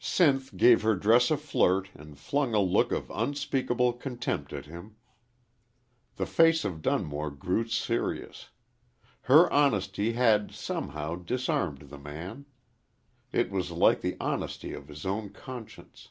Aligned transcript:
Sinth 0.00 0.56
gave 0.56 0.80
her 0.80 0.94
dress 0.96 1.30
a 1.30 1.36
flirt 1.36 1.90
and 1.92 2.16
flung 2.16 2.54
a 2.54 2.58
look 2.60 2.92
of 2.92 3.10
unspeakable 3.14 3.92
contempt 3.92 4.54
at 4.54 4.64
him. 4.64 4.96
The 6.16 6.24
face 6.24 6.64
of 6.64 6.80
Dunmore 6.80 7.30
grew 7.32 7.68
serious. 7.68 8.48
Her 9.28 9.52
honesty 9.52 10.14
had, 10.14 10.50
somehow, 10.50 11.16
disarmed 11.16 11.90
the 11.90 11.98
man 11.98 12.46
it 13.32 13.50
was 13.50 13.70
like 13.70 14.00
the 14.00 14.16
honesty 14.18 14.72
of 14.72 14.88
his 14.88 15.04
own 15.04 15.28
conscience. 15.28 16.08